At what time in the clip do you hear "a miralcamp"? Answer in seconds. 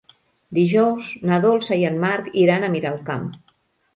2.69-3.29